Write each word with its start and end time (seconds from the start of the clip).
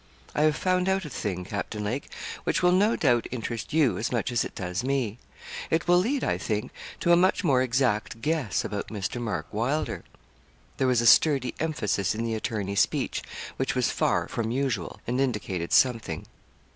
'I 0.33 0.41
have 0.45 0.55
found 0.55 0.89
out 0.89 1.05
a 1.05 1.11
thing, 1.11 1.43
Captain 1.45 1.83
Lake, 1.83 2.09
which 2.43 2.63
will 2.63 2.71
no 2.71 2.95
doubt 2.95 3.27
interest 3.29 3.71
you 3.71 3.99
as 3.99 4.11
much 4.11 4.31
as 4.31 4.43
it 4.43 4.55
does 4.55 4.83
me. 4.83 5.19
It 5.69 5.87
will 5.87 5.99
lead, 5.99 6.23
I 6.23 6.39
think, 6.39 6.71
to 7.01 7.11
a 7.11 7.15
much 7.15 7.43
more 7.43 7.61
exact 7.61 8.19
guess 8.19 8.65
about 8.65 8.87
Mr. 8.87 9.21
Mark 9.21 9.45
Wylder.' 9.53 10.03
There 10.77 10.87
was 10.87 11.01
a 11.01 11.05
sturdy 11.05 11.53
emphasis 11.59 12.15
in 12.15 12.23
the 12.25 12.33
attorney's 12.33 12.79
speech 12.79 13.21
which 13.57 13.75
was 13.75 13.91
far 13.91 14.27
from 14.27 14.49
usual, 14.49 14.99
and 15.05 15.21
indicated 15.21 15.71
something. 15.71 16.25